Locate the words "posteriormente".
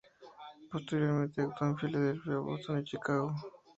0.71-1.41